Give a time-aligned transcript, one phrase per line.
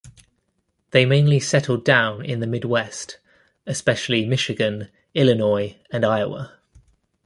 [0.89, 3.19] They mainly settled down in the Midwest,
[3.67, 6.57] especially Michigan, Illinois and Iowa.